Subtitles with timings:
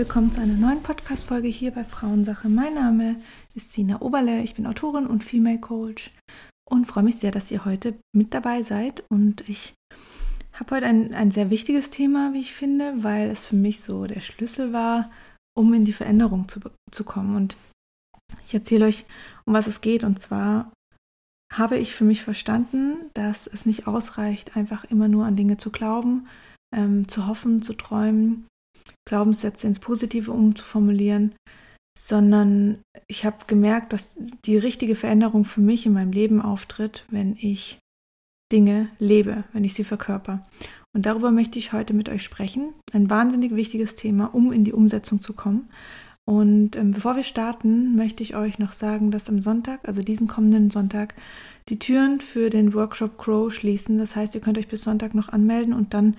[0.00, 2.48] willkommen zu einer neuen Podcast-Folge hier bei Frauensache.
[2.48, 3.20] Mein Name
[3.54, 6.10] ist Sina Oberle, ich bin Autorin und Female Coach
[6.64, 9.04] und freue mich sehr, dass ihr heute mit dabei seid.
[9.10, 9.74] Und ich
[10.54, 14.06] habe heute ein, ein sehr wichtiges Thema, wie ich finde, weil es für mich so
[14.06, 15.10] der Schlüssel war,
[15.54, 16.60] um in die Veränderung zu,
[16.90, 17.36] zu kommen.
[17.36, 17.58] Und
[18.46, 19.04] ich erzähle euch,
[19.44, 20.02] um was es geht.
[20.02, 20.72] Und zwar
[21.52, 25.70] habe ich für mich verstanden, dass es nicht ausreicht, einfach immer nur an Dinge zu
[25.70, 26.26] glauben,
[26.74, 28.46] ähm, zu hoffen, zu träumen,
[29.06, 31.34] Glaubenssätze ins Positive umzuformulieren,
[31.98, 34.12] sondern ich habe gemerkt, dass
[34.44, 37.78] die richtige Veränderung für mich in meinem Leben auftritt, wenn ich
[38.52, 40.46] Dinge lebe, wenn ich sie verkörper.
[40.92, 42.74] Und darüber möchte ich heute mit euch sprechen.
[42.92, 45.68] Ein wahnsinnig wichtiges Thema, um in die Umsetzung zu kommen.
[46.28, 50.28] Und ähm, bevor wir starten, möchte ich euch noch sagen, dass am Sonntag, also diesen
[50.28, 51.14] kommenden Sonntag,
[51.68, 53.98] die Türen für den Workshop Crow schließen.
[53.98, 56.16] Das heißt, ihr könnt euch bis Sonntag noch anmelden und dann,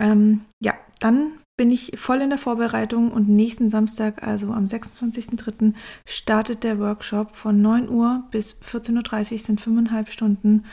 [0.00, 5.74] ähm, ja, dann bin ich voll in der Vorbereitung und nächsten Samstag, also am 26.03.,
[6.06, 10.64] startet der Workshop von 9 Uhr bis 14.30 Uhr, sind fünfeinhalb Stunden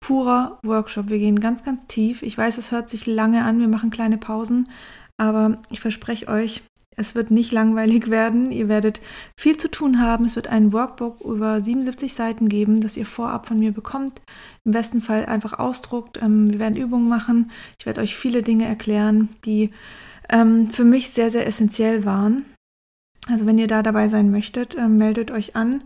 [0.00, 1.08] purer Workshop.
[1.08, 2.22] Wir gehen ganz, ganz tief.
[2.22, 4.68] Ich weiß, es hört sich lange an, wir machen kleine Pausen,
[5.16, 6.62] aber ich verspreche euch,
[6.96, 8.52] es wird nicht langweilig werden.
[8.52, 9.00] Ihr werdet
[9.38, 10.24] viel zu tun haben.
[10.24, 14.20] Es wird ein Workbook über 77 Seiten geben, das ihr vorab von mir bekommt.
[14.64, 16.20] Im besten Fall einfach ausdruckt.
[16.22, 17.50] Ähm, wir werden Übungen machen.
[17.78, 19.70] Ich werde euch viele Dinge erklären, die
[20.28, 22.44] ähm, für mich sehr, sehr essentiell waren.
[23.26, 25.82] Also wenn ihr da dabei sein möchtet, äh, meldet euch an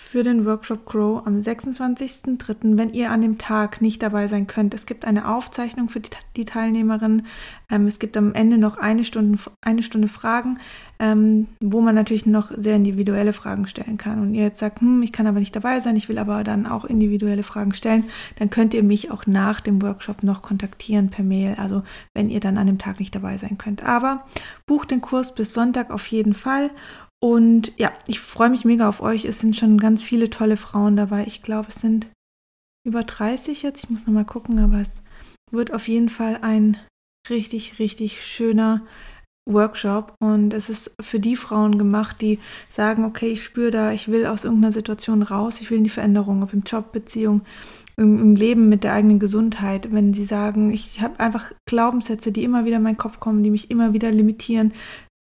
[0.00, 4.74] für den Workshop Grow am 26.03., wenn ihr an dem Tag nicht dabei sein könnt.
[4.74, 7.26] Es gibt eine Aufzeichnung für die, die Teilnehmerin.
[7.70, 10.58] Ähm, es gibt am Ende noch eine Stunde, eine Stunde Fragen,
[10.98, 14.20] ähm, wo man natürlich noch sehr individuelle Fragen stellen kann.
[14.20, 16.66] Und ihr jetzt sagt, hm, ich kann aber nicht dabei sein, ich will aber dann
[16.66, 18.04] auch individuelle Fragen stellen,
[18.36, 21.82] dann könnt ihr mich auch nach dem Workshop noch kontaktieren per Mail, also
[22.14, 23.84] wenn ihr dann an dem Tag nicht dabei sein könnt.
[23.84, 24.24] Aber
[24.66, 26.70] bucht den Kurs bis Sonntag auf jeden Fall
[27.20, 29.24] und ja, ich freue mich mega auf euch.
[29.24, 31.24] Es sind schon ganz viele tolle Frauen dabei.
[31.26, 32.08] Ich glaube, es sind
[32.86, 33.84] über 30 jetzt.
[33.84, 35.02] Ich muss nochmal gucken, aber es
[35.50, 36.76] wird auf jeden Fall ein
[37.28, 38.86] richtig, richtig schöner
[39.48, 40.14] Workshop.
[40.20, 42.38] Und es ist für die Frauen gemacht, die
[42.70, 45.90] sagen, okay, ich spüre da, ich will aus irgendeiner Situation raus, ich will in die
[45.90, 47.42] Veränderung, ob im Job, Beziehung,
[47.96, 49.92] im, im Leben mit der eigenen Gesundheit.
[49.92, 53.50] Wenn sie sagen, ich habe einfach Glaubenssätze, die immer wieder in meinen Kopf kommen, die
[53.50, 54.72] mich immer wieder limitieren,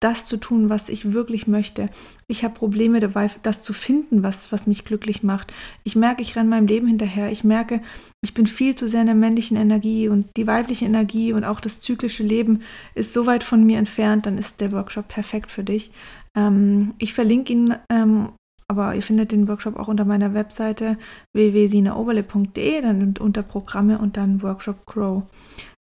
[0.00, 1.90] das zu tun, was ich wirklich möchte.
[2.26, 5.52] Ich habe Probleme dabei, das zu finden, was, was mich glücklich macht.
[5.84, 7.30] Ich merke, ich renne meinem Leben hinterher.
[7.30, 7.82] Ich merke,
[8.22, 11.60] ich bin viel zu sehr in der männlichen Energie und die weibliche Energie und auch
[11.60, 12.62] das zyklische Leben
[12.94, 15.92] ist so weit von mir entfernt, dann ist der Workshop perfekt für dich.
[16.34, 18.30] Ähm, ich verlinke ihn, ähm,
[18.68, 20.96] aber ihr findet den Workshop auch unter meiner Webseite
[21.32, 25.24] www.sinaoberle.de, dann unter Programme und dann Workshop Grow.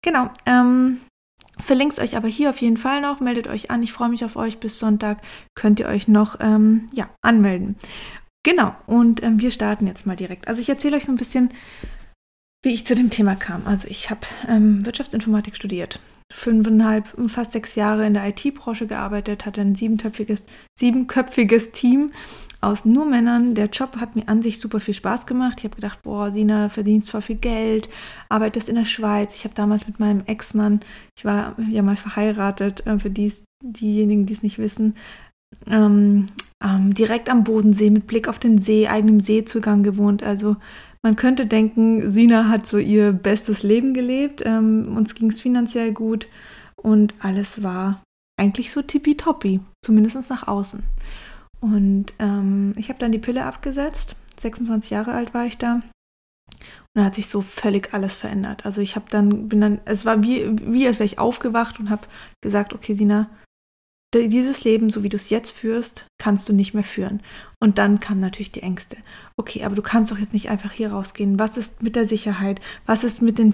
[0.01, 0.29] Genau.
[0.45, 0.97] Ähm,
[1.61, 3.19] Verlinke es euch aber hier auf jeden Fall noch.
[3.19, 3.83] Meldet euch an.
[3.83, 4.59] Ich freue mich auf euch.
[4.59, 5.19] Bis Sonntag
[5.55, 7.75] könnt ihr euch noch ähm, ja, anmelden.
[8.43, 8.73] Genau.
[8.87, 10.47] Und ähm, wir starten jetzt mal direkt.
[10.47, 11.49] Also ich erzähle euch so ein bisschen,
[12.63, 13.65] wie ich zu dem Thema kam.
[13.65, 15.99] Also ich habe ähm, Wirtschaftsinformatik studiert,
[16.33, 20.43] fünfeinhalb, fast sechs Jahre in der IT-Branche gearbeitet, hatte ein siebenköpfiges,
[20.77, 22.11] siebenköpfiges Team
[22.61, 23.55] aus nur Männern.
[23.55, 25.59] Der Job hat mir an sich super viel Spaß gemacht.
[25.59, 27.89] Ich habe gedacht, boah, Sina, verdienst zwar viel Geld,
[28.27, 29.35] arbeitest in der Schweiz.
[29.35, 30.81] Ich habe damals mit meinem Ex-Mann,
[31.17, 34.95] ich war ja mal verheiratet, äh, für dies, diejenigen, die es nicht wissen,
[35.67, 36.27] ähm,
[36.63, 40.23] ähm, direkt am Bodensee mit Blick auf den See, eigenem Seezugang gewohnt.
[40.23, 40.57] Also
[41.01, 44.43] man könnte denken, Sina hat so ihr bestes Leben gelebt.
[44.45, 46.27] Ähm, uns ging es finanziell gut
[46.75, 48.01] und alles war
[48.37, 50.83] eigentlich so tippitoppi, zumindest nach außen.
[51.61, 54.15] Und ähm, ich habe dann die Pille abgesetzt.
[54.39, 55.75] 26 Jahre alt war ich da.
[55.75, 55.83] Und
[56.93, 58.65] dann hat sich so völlig alles verändert.
[58.65, 61.89] Also ich habe dann, bin dann, es war wie, wie als wäre ich aufgewacht und
[61.89, 62.07] habe
[62.41, 63.29] gesagt, okay, Sina,
[64.13, 67.21] dieses Leben, so wie du es jetzt führst, kannst du nicht mehr führen.
[67.59, 68.97] Und dann kamen natürlich die Ängste.
[69.35, 71.37] Okay, aber du kannst doch jetzt nicht einfach hier rausgehen.
[71.37, 72.61] Was ist mit der Sicherheit?
[72.85, 73.53] Was ist mit, den,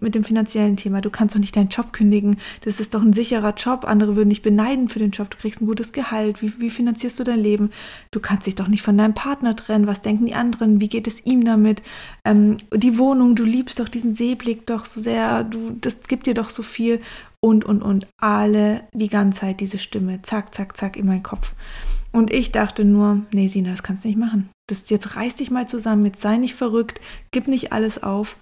[0.00, 1.02] mit dem finanziellen Thema?
[1.02, 2.38] Du kannst doch nicht deinen Job kündigen.
[2.62, 3.84] Das ist doch ein sicherer Job.
[3.84, 5.30] Andere würden dich beneiden für den Job.
[5.30, 6.40] Du kriegst ein gutes Gehalt.
[6.42, 7.70] Wie, wie finanzierst du dein Leben?
[8.10, 9.86] Du kannst dich doch nicht von deinem Partner trennen.
[9.86, 10.80] Was denken die anderen?
[10.80, 11.82] Wie geht es ihm damit?
[12.24, 15.44] Ähm, die Wohnung, du liebst doch diesen Seeblick doch so sehr.
[15.44, 17.00] Du, das gibt dir doch so viel
[17.44, 18.06] und, und, und.
[18.16, 21.54] Alle die ganze Zeit diese Stimme, zack, zack, zack in meinen Kopf.
[22.10, 24.48] Und ich dachte nur, nee, Sina, das kannst du nicht machen.
[24.66, 27.02] Das, jetzt reiß dich mal zusammen, jetzt sei nicht verrückt,
[27.32, 28.36] gib nicht alles auf.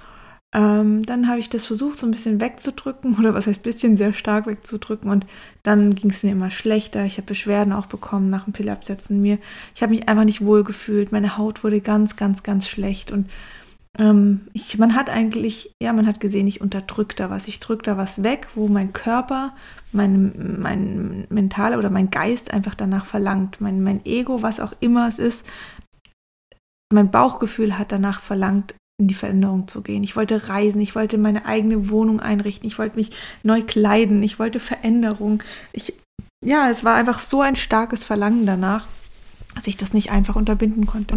[0.54, 4.12] Ähm, dann habe ich das versucht, so ein bisschen wegzudrücken, oder was heißt bisschen sehr
[4.14, 5.10] stark wegzudrücken.
[5.10, 5.26] Und
[5.64, 7.04] dann ging es mir immer schlechter.
[7.04, 9.20] Ich habe Beschwerden auch bekommen nach dem Pillabsetzen.
[9.20, 9.38] Mir,
[9.74, 11.10] ich habe mich einfach nicht wohl gefühlt.
[11.10, 13.10] Meine Haut wurde ganz, ganz, ganz schlecht.
[13.10, 13.28] Und
[13.98, 17.82] ähm, ich, man hat eigentlich, ja, man hat gesehen, ich unterdrücke da was, ich drücke
[17.84, 19.54] da was weg, wo mein Körper,
[19.92, 25.08] mein, mein mentaler oder mein Geist einfach danach verlangt, mein, mein Ego, was auch immer
[25.08, 25.46] es ist,
[26.92, 30.04] mein Bauchgefühl hat danach verlangt, in die Veränderung zu gehen.
[30.04, 33.10] Ich wollte reisen, ich wollte meine eigene Wohnung einrichten, ich wollte mich
[33.42, 35.42] neu kleiden, ich wollte Veränderung.
[35.72, 35.94] Ich,
[36.44, 38.86] ja, es war einfach so ein starkes Verlangen danach,
[39.54, 41.16] dass ich das nicht einfach unterbinden konnte.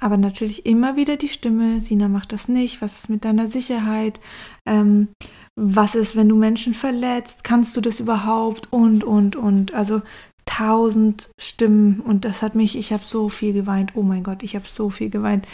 [0.00, 4.20] Aber natürlich immer wieder die Stimme, Sina macht das nicht, was ist mit deiner Sicherheit,
[4.64, 5.08] ähm,
[5.56, 9.74] was ist, wenn du Menschen verletzt, kannst du das überhaupt und, und, und.
[9.74, 10.02] Also
[10.46, 14.54] tausend Stimmen und das hat mich, ich habe so viel geweint, oh mein Gott, ich
[14.54, 15.46] habe so viel geweint.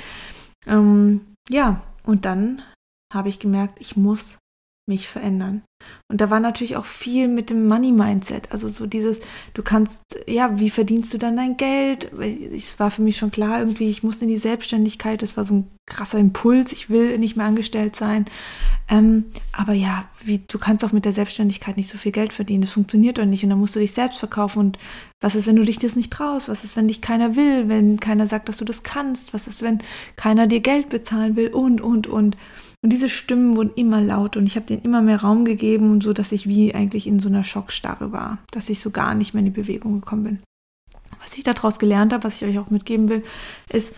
[0.67, 2.63] Ähm, ja, und dann
[3.13, 4.39] habe ich gemerkt, ich muss
[4.87, 5.63] mich verändern.
[6.11, 8.53] Und da war natürlich auch viel mit dem Money-Mindset.
[8.53, 9.21] Also so dieses,
[9.55, 12.11] du kannst, ja, wie verdienst du dann dein Geld?
[12.13, 15.23] Es war für mich schon klar, irgendwie, ich muss in die Selbstständigkeit.
[15.23, 16.73] Das war so ein krasser Impuls.
[16.73, 18.27] Ich will nicht mehr angestellt sein.
[18.89, 22.63] Ähm, aber ja, wie, du kannst auch mit der Selbstständigkeit nicht so viel Geld verdienen.
[22.63, 23.43] Das funktioniert doch nicht.
[23.43, 24.59] Und dann musst du dich selbst verkaufen.
[24.59, 24.79] Und
[25.21, 26.49] was ist, wenn du dich das nicht traust?
[26.49, 27.69] Was ist, wenn dich keiner will?
[27.69, 29.35] Wenn keiner sagt, dass du das kannst?
[29.35, 29.83] Was ist, wenn
[30.17, 31.49] keiner dir Geld bezahlen will?
[31.49, 32.37] Und, und, und.
[32.85, 36.03] Und diese Stimmen wurden immer lauter und ich habe denen immer mehr Raum gegeben und
[36.03, 39.33] so, dass ich wie eigentlich in so einer Schockstarre war, dass ich so gar nicht
[39.33, 40.43] mehr in die Bewegung gekommen bin.
[41.23, 43.25] Was ich daraus gelernt habe, was ich euch auch mitgeben will,
[43.71, 43.95] ist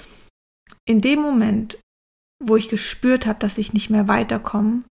[0.89, 1.81] in dem Moment,
[2.41, 4.85] wo ich gespürt habe, dass ich nicht mehr weiterkomme,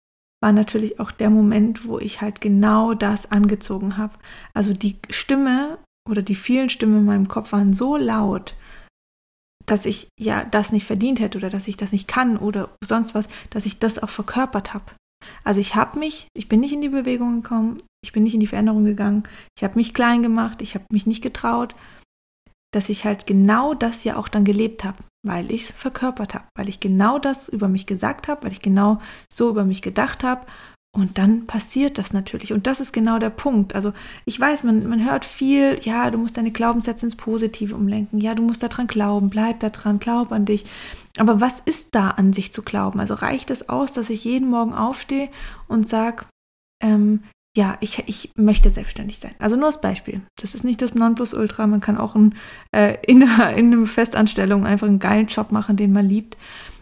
[0.44, 4.16] war natürlich auch der Moment, wo ich halt genau das angezogen habe.
[4.54, 5.78] Also die Stimme
[6.10, 8.56] oder die vielen Stimmen in meinem Kopf waren so laut,
[9.66, 13.16] dass ich ja das nicht verdient hätte oder dass ich das nicht kann oder sonst
[13.16, 14.86] was, dass ich das auch verkörpert habe.
[15.44, 18.40] Also ich habe mich, ich bin nicht in die Bewegung gekommen, ich bin nicht in
[18.40, 19.24] die Veränderung gegangen,
[19.58, 21.76] ich habe mich klein gemacht, ich habe mich nicht getraut,
[22.74, 26.46] dass ich halt genau das ja auch dann gelebt habe, weil ich es verkörpert habe,
[26.56, 29.00] weil ich genau das über mich gesagt habe, weil ich genau
[29.32, 30.46] so über mich gedacht habe
[30.96, 32.54] und dann passiert das natürlich.
[32.54, 33.76] Und das ist genau der Punkt.
[33.76, 33.92] Also
[34.24, 38.22] ich weiß, man, man hört viel, ja, du musst deine Glaubenssätze ins Positive umlenken.
[38.22, 40.66] Ja, du musst daran glauben, bleib daran, glaub an dich.
[41.18, 43.02] Aber was ist da an sich zu glauben?
[43.02, 45.28] Also reicht es aus, dass ich jeden Morgen aufstehe
[45.68, 46.26] und sage,
[46.82, 47.24] ähm,
[47.58, 49.36] ja, ich, ich möchte selbstständig sein.
[49.40, 50.22] Also nur als Beispiel.
[50.42, 51.68] Das ist nicht das Nonplusultra.
[51.68, 52.36] Man kann auch ein,
[52.72, 56.38] äh, in, einer, in einer Festanstellung einfach einen geilen Job machen, den man liebt,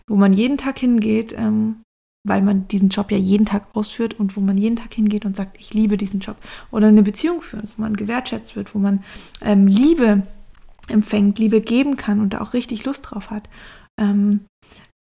[0.07, 1.82] wo man jeden Tag hingeht ähm,
[2.23, 5.35] weil man diesen Job ja jeden Tag ausführt und wo man jeden Tag hingeht und
[5.35, 6.37] sagt, ich liebe diesen Job.
[6.71, 9.03] Oder eine Beziehung führen, wo man gewertschätzt wird, wo man
[9.41, 10.23] ähm, Liebe
[10.87, 13.49] empfängt, Liebe geben kann und da auch richtig Lust drauf hat.
[13.99, 14.41] Ähm,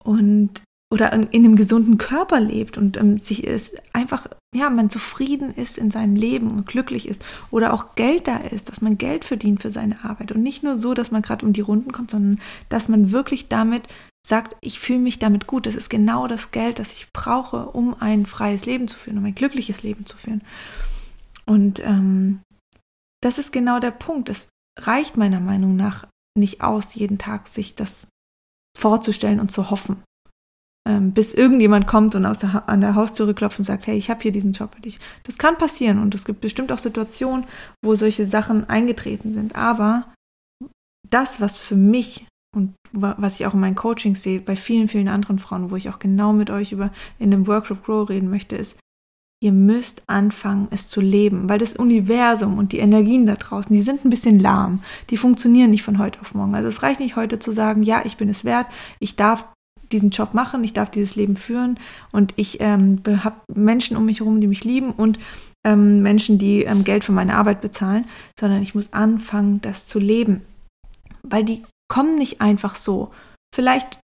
[0.05, 4.89] und oder in, in, einem gesunden Körper lebt und ähm, sich ist einfach, ja, man
[4.89, 8.97] zufrieden ist in seinem Leben und glücklich ist oder auch Geld da ist, dass man
[8.97, 11.91] Geld verdient für seine Arbeit und nicht nur so, dass man gerade um die Runden
[11.91, 13.83] kommt, sondern dass man wirklich damit
[14.27, 15.67] sagt, ich fühle mich damit gut.
[15.67, 19.25] Das ist genau das Geld, das ich brauche, um ein freies Leben zu führen, um
[19.25, 20.43] ein glückliches Leben zu führen.
[21.45, 22.41] Und ähm,
[23.23, 24.29] das ist genau der Punkt.
[24.29, 24.49] Es
[24.81, 28.09] reicht meiner Meinung nach nicht aus, jeden Tag sich das
[28.77, 30.03] vorzustellen und zu hoffen.
[30.89, 34.11] Ähm, bis irgendjemand kommt und aus der, an der Haustüre klopft und sagt, hey, ich
[34.11, 34.99] habe hier diesen Job für dich.
[35.23, 37.47] Das kann passieren und es gibt bestimmt auch Situationen,
[37.85, 39.55] wo solche Sachen eingetreten sind.
[39.55, 40.13] Aber
[41.09, 45.09] das, was für mich und was ich auch in meinen Coachings sehe, bei vielen, vielen
[45.09, 48.57] anderen Frauen, wo ich auch genau mit euch über in dem Workshop Grow reden möchte,
[48.57, 48.77] ist,
[49.43, 53.83] ihr müsst anfangen, es zu leben, weil das Universum und die Energien da draußen, die
[53.83, 56.55] sind ein bisschen lahm, die funktionieren nicht von heute auf morgen.
[56.55, 58.67] Also es reicht nicht heute zu sagen, ja, ich bin es wert,
[58.99, 59.45] ich darf
[59.93, 61.79] diesen Job machen, ich darf dieses Leben führen
[62.11, 65.19] und ich ähm, habe Menschen um mich herum, die mich lieben und
[65.65, 68.07] ähm, Menschen, die ähm, Geld für meine Arbeit bezahlen,
[68.41, 70.43] sondern ich muss anfangen, das zu leben,
[71.23, 73.13] weil die kommen nicht einfach so.
[73.55, 74.01] Vielleicht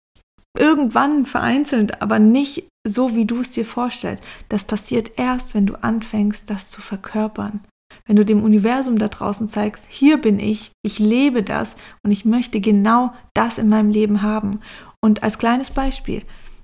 [0.58, 4.22] irgendwann vereinzelt, aber nicht so, wie du es dir vorstellst.
[4.48, 7.64] Das passiert erst, wenn du anfängst, das zu verkörpern.
[8.06, 12.24] Wenn du dem Universum da draußen zeigst, hier bin ich, ich lebe das und ich
[12.24, 14.60] möchte genau das in meinem Leben haben.
[15.02, 16.22] Und als kleines Beispiel,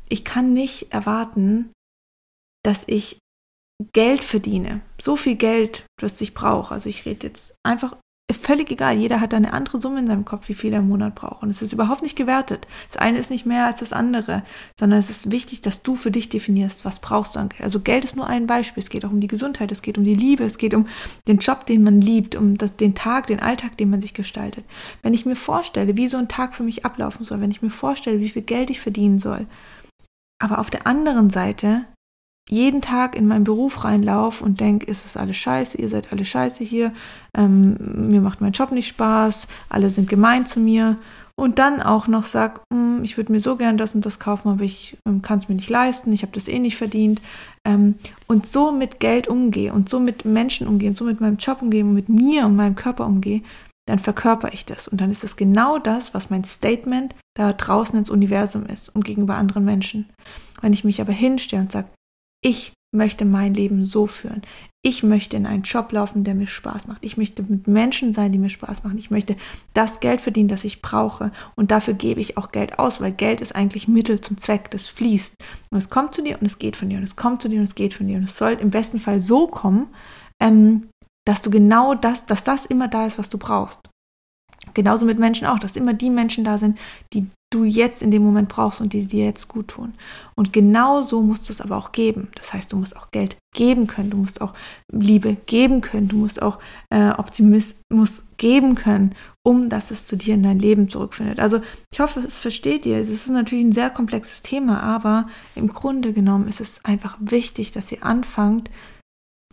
[0.08, 1.72] ich kann nicht erwarten,
[2.62, 3.18] dass ich
[3.92, 6.74] Geld verdiene, so viel Geld, das ich brauche.
[6.74, 7.96] Also ich rede jetzt einfach
[8.32, 8.96] völlig egal.
[8.96, 11.42] Jeder hat eine andere Summe in seinem Kopf, wie viel er im Monat braucht.
[11.42, 12.66] Und es ist überhaupt nicht gewertet.
[12.90, 14.42] Das eine ist nicht mehr als das andere,
[14.78, 17.62] sondern es ist wichtig, dass du für dich definierst, was brauchst du an Geld.
[17.62, 18.82] Also Geld ist nur ein Beispiel.
[18.82, 20.86] Es geht auch um die Gesundheit, es geht um die Liebe, es geht um
[21.26, 24.64] den Job, den man liebt, um das, den Tag, den Alltag, den man sich gestaltet.
[25.02, 27.70] Wenn ich mir vorstelle, wie so ein Tag für mich ablaufen soll, wenn ich mir
[27.70, 29.46] vorstelle, wie viel Geld ich verdienen soll,
[30.38, 31.86] aber auf der anderen Seite
[32.48, 36.24] jeden Tag in meinen Beruf reinlaufe und denke, ist es alles scheiße, ihr seid alle
[36.24, 36.92] scheiße hier,
[37.36, 40.98] ähm, mir macht mein Job nicht Spaß, alle sind gemein zu mir.
[41.36, 44.50] Und dann auch noch sag, hm, ich würde mir so gern das und das kaufen,
[44.50, 47.20] aber ich ähm, kann es mir nicht leisten, ich habe das eh nicht verdient.
[47.66, 47.96] Ähm,
[48.28, 51.60] und so mit Geld umgehe und so mit Menschen umgehe und so mit meinem Job
[51.60, 53.42] umgehe und mit mir und meinem Körper umgehe,
[53.86, 54.86] dann verkörper ich das.
[54.86, 59.04] Und dann ist das genau das, was mein Statement da draußen ins Universum ist und
[59.04, 60.08] gegenüber anderen Menschen.
[60.60, 61.88] Wenn ich mich aber hinstelle und sage,
[62.44, 64.42] ich möchte mein Leben so führen.
[64.86, 67.04] Ich möchte in einen Job laufen, der mir Spaß macht.
[67.04, 68.98] Ich möchte mit Menschen sein, die mir Spaß machen.
[68.98, 69.34] Ich möchte
[69.72, 71.32] das Geld verdienen, das ich brauche.
[71.56, 74.70] Und dafür gebe ich auch Geld aus, weil Geld ist eigentlich Mittel zum Zweck.
[74.70, 75.34] Das fließt.
[75.70, 76.98] Und es kommt zu dir und es geht von dir.
[76.98, 78.18] Und es kommt zu dir und es geht von dir.
[78.18, 79.88] Und es soll im besten Fall so kommen,
[80.40, 80.88] ähm,
[81.26, 83.80] dass du genau das, dass das immer da ist, was du brauchst.
[84.74, 86.78] Genauso mit Menschen auch, dass immer die Menschen da sind,
[87.12, 89.94] die du jetzt in dem Moment brauchst und die dir jetzt gut tun.
[90.34, 92.28] Und genau so musst du es aber auch geben.
[92.34, 94.52] Das heißt, du musst auch Geld geben können, du musst auch
[94.90, 96.58] Liebe geben können, du musst auch
[96.90, 101.38] äh, Optimismus geben können, um dass es zu dir in dein Leben zurückfindet.
[101.38, 101.60] Also
[101.92, 102.96] ich hoffe, es versteht ihr.
[102.96, 107.70] Es ist natürlich ein sehr komplexes Thema, aber im Grunde genommen ist es einfach wichtig,
[107.72, 108.70] dass ihr anfangt,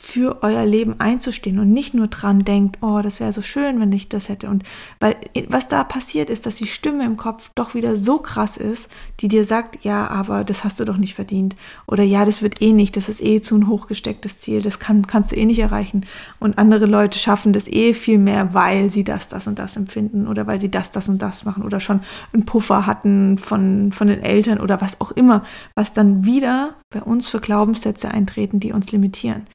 [0.03, 3.91] für euer Leben einzustehen und nicht nur dran denkt, oh, das wäre so schön, wenn
[3.91, 4.49] ich das hätte.
[4.49, 4.63] Und
[4.99, 5.15] weil
[5.47, 8.89] was da passiert ist, dass die Stimme im Kopf doch wieder so krass ist,
[9.19, 11.55] die dir sagt, ja, aber das hast du doch nicht verdient.
[11.85, 15.05] Oder ja, das wird eh nicht, das ist eh zu ein hochgestecktes Ziel, das kann,
[15.05, 16.03] kannst du eh nicht erreichen.
[16.39, 20.27] Und andere Leute schaffen das eh viel mehr, weil sie das, das und das empfinden
[20.27, 22.01] oder weil sie das, das und das machen oder schon
[22.33, 25.43] einen Puffer hatten von, von den Eltern oder was auch immer,
[25.75, 29.45] was dann wieder bei uns für Glaubenssätze eintreten, die uns limitieren.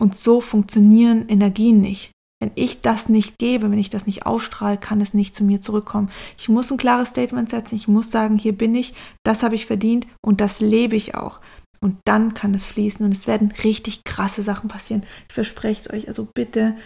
[0.00, 2.12] Und so funktionieren Energien nicht.
[2.40, 5.60] Wenn ich das nicht gebe, wenn ich das nicht ausstrahle, kann es nicht zu mir
[5.60, 6.10] zurückkommen.
[6.38, 7.74] Ich muss ein klares Statement setzen.
[7.74, 11.40] Ich muss sagen, hier bin ich, das habe ich verdient und das lebe ich auch.
[11.80, 15.02] Und dann kann es fließen und es werden richtig krasse Sachen passieren.
[15.28, 16.08] Ich verspreche es euch.
[16.08, 16.76] Also bitte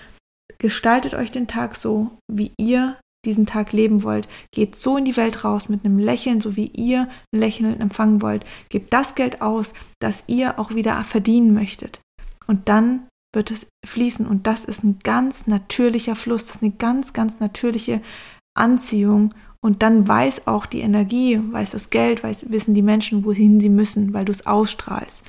[0.59, 4.29] gestaltet euch den Tag so, wie ihr diesen Tag leben wollt.
[4.53, 8.23] Geht so in die Welt raus mit einem Lächeln, so wie ihr ein Lächeln empfangen
[8.23, 8.45] wollt.
[8.71, 12.02] Gebt das Geld aus, das ihr auch wieder verdienen möchtet
[12.47, 16.73] und dann wird es fließen und das ist ein ganz natürlicher Fluss, das ist eine
[16.73, 18.03] ganz, ganz natürliche
[18.55, 19.35] Anziehung
[19.65, 23.69] und dann weiß auch die Energie, weiß das Geld, weiß, wissen die Menschen, wohin sie
[23.69, 25.23] müssen, weil du es ausstrahlst.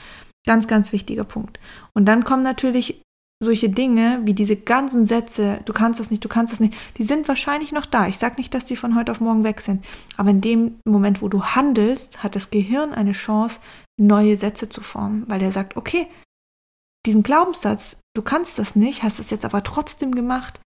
[0.46, 1.60] Ganz, ganz wichtiger Punkt.
[1.94, 3.02] Und dann kommen natürlich
[3.44, 7.04] solche Dinge wie diese ganzen Sätze, du kannst das nicht, du kannst das nicht, die
[7.04, 8.08] sind wahrscheinlich noch da.
[8.08, 9.86] Ich sage nicht, dass die von heute auf morgen weg sind,
[10.18, 13.60] aber in dem Moment, wo du handelst, hat das Gehirn eine Chance,
[14.00, 16.08] neue Sätze zu formen, weil der sagt, okay,
[17.06, 20.60] diesen Glaubenssatz, du kannst das nicht, hast es jetzt aber trotzdem gemacht,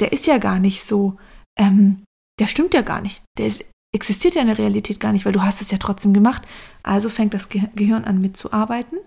[0.00, 1.16] der ist ja gar nicht so,
[1.58, 2.02] ähm,
[2.40, 3.22] der stimmt ja gar nicht.
[3.38, 6.12] Der ist, existiert ja in der Realität gar nicht, weil du hast es ja trotzdem
[6.12, 6.42] gemacht.
[6.82, 8.98] Also fängt das Ge Gehirn an mitzuarbeiten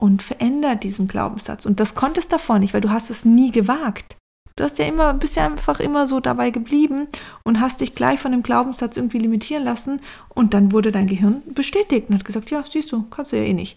[0.00, 1.66] und verändert diesen Glaubenssatz.
[1.66, 4.16] Und das konntest davor nicht, weil du hast es nie gewagt.
[4.56, 7.08] Du hast ja immer, bist ja einfach immer so dabei geblieben
[7.42, 11.42] und hast dich gleich von dem Glaubenssatz irgendwie limitieren lassen und dann wurde dein Gehirn
[11.54, 13.76] bestätigt und hat gesagt, ja, siehst du, kannst du ja eh nicht.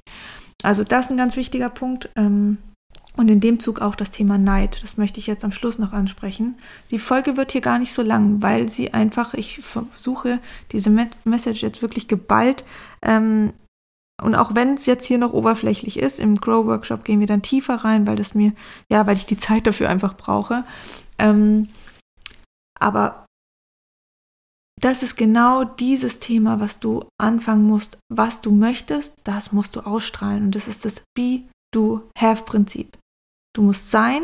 [0.67, 2.09] Also das ist ein ganz wichtiger Punkt.
[2.17, 2.57] Ähm,
[3.15, 4.83] und in dem Zug auch das Thema Neid.
[4.83, 6.55] Das möchte ich jetzt am Schluss noch ansprechen.
[6.91, 10.39] Die Folge wird hier gar nicht so lang, weil sie einfach, ich versuche
[10.73, 10.89] diese
[11.23, 12.65] Message jetzt wirklich geballt.
[13.01, 13.53] Ähm,
[14.21, 17.41] und auch wenn es jetzt hier noch oberflächlich ist, im Grow Workshop gehen wir dann
[17.41, 18.51] tiefer rein, weil das mir,
[18.91, 20.65] ja, weil ich die Zeit dafür einfach brauche.
[21.17, 21.69] Ähm,
[22.77, 23.25] aber
[24.79, 29.81] das ist genau dieses Thema, was du anfangen musst, was du möchtest, das musst du
[29.81, 30.43] ausstrahlen.
[30.43, 31.43] Und das ist das Be,
[31.73, 32.97] Do, Have-Prinzip.
[33.55, 34.21] Du musst sein,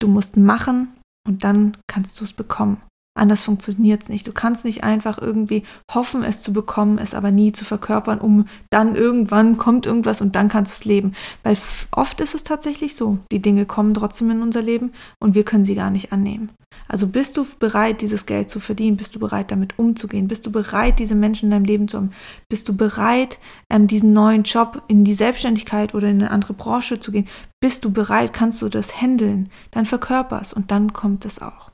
[0.00, 2.82] du musst machen und dann kannst du es bekommen.
[3.16, 4.26] Anders funktioniert es nicht.
[4.26, 8.46] Du kannst nicht einfach irgendwie hoffen, es zu bekommen, es aber nie zu verkörpern, um
[8.70, 11.14] dann irgendwann kommt irgendwas und dann kannst du es leben.
[11.42, 11.58] Weil
[11.90, 15.64] oft ist es tatsächlich so, die Dinge kommen trotzdem in unser Leben und wir können
[15.64, 16.50] sie gar nicht annehmen.
[16.90, 18.96] Also bist du bereit, dieses Geld zu verdienen?
[18.96, 20.26] Bist du bereit, damit umzugehen?
[20.26, 22.10] Bist du bereit, diese Menschen in deinem Leben zu haben?
[22.48, 23.38] Bist du bereit,
[23.70, 27.28] ähm, diesen neuen Job in die Selbstständigkeit oder in eine andere Branche zu gehen?
[27.60, 28.32] Bist du bereit?
[28.32, 29.50] Kannst du das handeln?
[29.70, 31.70] Dann verkörperst und dann kommt es auch.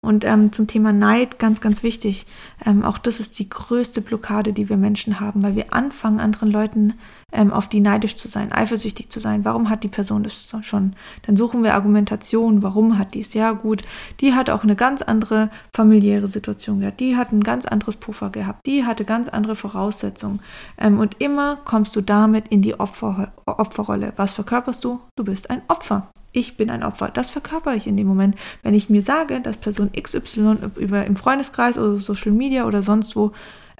[0.00, 2.26] Und ähm, zum Thema Neid, ganz, ganz wichtig,
[2.66, 6.50] ähm, auch das ist die größte Blockade, die wir Menschen haben, weil wir anfangen, anderen
[6.50, 6.94] Leuten
[7.32, 9.44] ähm, auf die neidisch zu sein, eifersüchtig zu sein.
[9.44, 10.94] Warum hat die Person das schon?
[11.26, 13.34] Dann suchen wir Argumentation, warum hat die es?
[13.34, 13.82] Ja gut,
[14.20, 18.30] die hat auch eine ganz andere familiäre Situation gehabt, die hat ein ganz anderes Puffer
[18.30, 20.40] gehabt, die hatte ganz andere Voraussetzungen.
[20.78, 24.12] Ähm, und immer kommst du damit in die Opfer, Opferrolle.
[24.16, 25.00] Was verkörperst du?
[25.16, 27.10] Du bist ein Opfer ich bin ein Opfer.
[27.10, 28.36] Das verkörper ich in dem Moment.
[28.62, 33.14] Wenn ich mir sage, dass Person XY über im Freundeskreis oder Social Media oder sonst
[33.14, 33.32] wo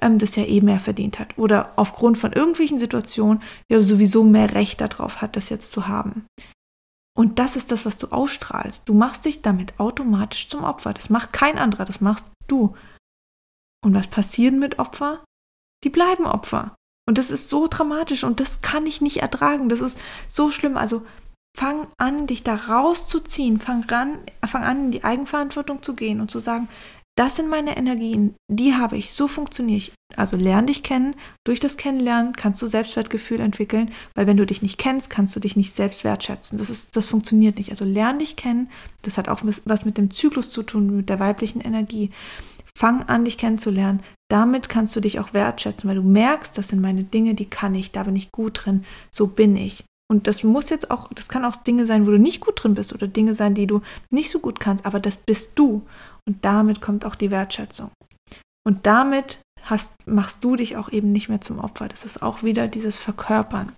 [0.03, 4.55] ähm, das ja eh mehr verdient hat oder aufgrund von irgendwelchen Situationen ja sowieso mehr
[4.55, 6.27] Recht darauf hat, das jetzt zu haben.
[7.17, 8.89] Und das ist das, was du ausstrahlst.
[8.89, 10.95] Du machst dich damit automatisch zum Opfer.
[10.95, 12.75] Das macht kein anderer, das machst du.
[13.85, 15.25] Und was passiert mit Opfer?
[15.85, 16.75] Die bleiben Opfer.
[17.07, 19.69] Und das ist so dramatisch und das kann ich nicht ertragen.
[19.69, 20.77] Das ist so schlimm.
[20.77, 21.05] Also
[21.57, 23.59] fang an, dich da rauszuziehen.
[23.59, 26.69] Fang, ran, fang an, in die Eigenverantwortung zu gehen und zu sagen,
[27.17, 29.93] das sind meine Energien, die habe ich, so funktioniere ich.
[30.17, 31.15] Also lern dich kennen.
[31.45, 35.41] Durch das Kennenlernen kannst du Selbstwertgefühl entwickeln, weil wenn du dich nicht kennst, kannst du
[35.41, 36.59] dich nicht selbst wertschätzen.
[36.59, 37.71] Das, ist, das funktioniert nicht.
[37.71, 38.71] Also lern dich kennen.
[39.03, 42.11] Das hat auch was mit dem Zyklus zu tun, mit der weiblichen Energie.
[42.77, 44.03] Fang an, dich kennenzulernen.
[44.31, 47.75] Damit kannst du dich auch wertschätzen, weil du merkst, das sind meine Dinge, die kann
[47.75, 49.85] ich, da bin ich gut drin, so bin ich.
[50.13, 52.75] Und das muss jetzt auch, das kann auch Dinge sein, wo du nicht gut drin
[52.75, 55.87] bist oder Dinge sein, die du nicht so gut kannst, aber das bist du.
[56.29, 57.91] Und damit kommt auch die Wertschätzung.
[58.63, 61.89] Und damit hast, machst du dich auch eben nicht mehr zum Opfer.
[61.89, 63.73] Das ist auch wieder dieses Verkörpern.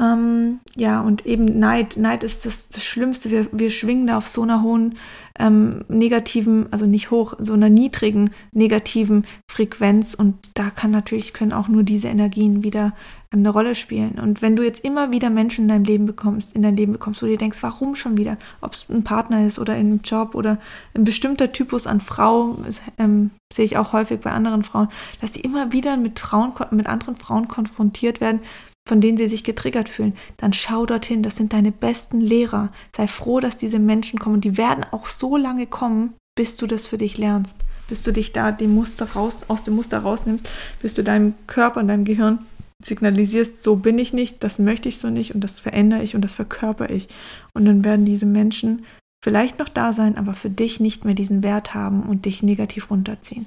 [0.00, 1.96] Ähm, ja, und eben Neid.
[1.96, 3.30] Neid ist das, das Schlimmste.
[3.30, 4.96] Wir, wir schwingen da auf so einer hohen
[5.38, 10.14] ähm, negativen, also nicht hoch, so einer niedrigen negativen Frequenz.
[10.14, 12.94] Und da kann natürlich, können auch nur diese Energien wieder
[13.32, 14.20] ähm, eine Rolle spielen.
[14.20, 17.20] Und wenn du jetzt immer wieder Menschen in deinem Leben bekommst, in dein Leben bekommst,
[17.20, 18.36] wo du dir denkst, warum schon wieder?
[18.60, 20.58] Ob es ein Partner ist oder ein Job oder
[20.94, 22.56] ein bestimmter Typus an Frau,
[22.98, 24.88] ähm, sehe ich auch häufig bei anderen Frauen,
[25.20, 28.40] dass die immer wieder mit Frauen, mit anderen Frauen konfrontiert werden,
[28.88, 31.22] von denen sie sich getriggert fühlen, dann schau dorthin.
[31.22, 32.72] Das sind deine besten Lehrer.
[32.96, 34.40] Sei froh, dass diese Menschen kommen.
[34.40, 37.56] Die werden auch so lange kommen, bis du das für dich lernst.
[37.86, 40.48] Bis du dich da dem Muster raus, aus dem Muster rausnimmst,
[40.80, 42.40] bis du deinem Körper und deinem Gehirn
[42.82, 46.22] signalisierst, so bin ich nicht, das möchte ich so nicht und das verändere ich und
[46.22, 47.08] das verkörper ich.
[47.52, 48.84] Und dann werden diese Menschen
[49.22, 52.90] vielleicht noch da sein, aber für dich nicht mehr diesen Wert haben und dich negativ
[52.90, 53.46] runterziehen.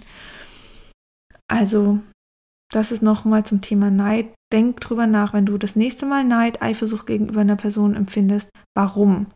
[1.48, 2.00] Also
[2.72, 4.34] das ist nochmal zum Thema Neid.
[4.52, 8.50] Denk drüber nach, wenn du das nächste Mal Neid, Eifersucht gegenüber einer Person empfindest.
[8.76, 9.28] Warum?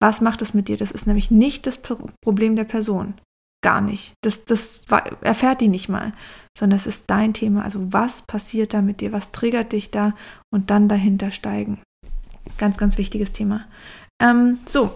[0.00, 0.76] Was macht es mit dir?
[0.76, 3.14] Das ist nämlich nicht das Problem der Person.
[3.62, 4.12] Gar nicht.
[4.22, 4.84] Das, das
[5.22, 6.12] erfährt die nicht mal,
[6.56, 7.64] sondern es ist dein Thema.
[7.64, 9.12] Also was passiert da mit dir?
[9.12, 10.14] Was triggert dich da?
[10.52, 11.80] Und dann dahinter steigen.
[12.58, 13.64] Ganz, ganz wichtiges Thema.
[14.20, 14.94] Ähm, so,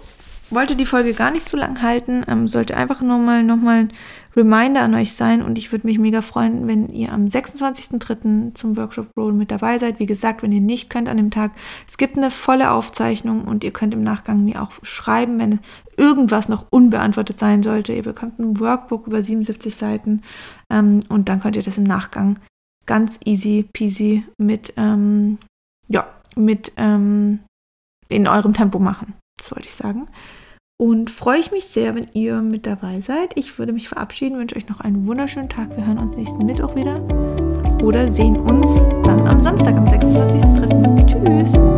[0.50, 3.92] wollte die Folge gar nicht so lang halten, ähm, sollte einfach nur mal nochmal ein
[4.36, 8.54] Reminder an euch sein und ich würde mich mega freuen, wenn ihr am 26.03.
[8.54, 9.98] zum Workshop Roll mit dabei seid.
[9.98, 11.52] Wie gesagt, wenn ihr nicht könnt an dem Tag,
[11.88, 15.60] es gibt eine volle Aufzeichnung und ihr könnt im Nachgang mir auch schreiben, wenn
[15.96, 17.92] irgendwas noch unbeantwortet sein sollte.
[17.92, 20.22] Ihr bekommt ein Workbook über 77 Seiten
[20.70, 22.38] ähm, und dann könnt ihr das im Nachgang
[22.86, 25.38] ganz easy peasy mit, ähm,
[25.88, 26.06] ja,
[26.36, 27.40] mit ähm,
[28.08, 29.14] in eurem Tempo machen.
[29.38, 30.08] Das wollte ich sagen.
[30.80, 33.36] Und freue ich mich sehr, wenn ihr mit dabei seid.
[33.36, 35.76] Ich würde mich verabschieden, wünsche euch noch einen wunderschönen Tag.
[35.76, 37.02] Wir hören uns nächsten Mittwoch wieder
[37.82, 38.68] oder sehen uns
[39.04, 41.06] dann am Samstag, am 26.03.
[41.06, 41.77] Tschüss.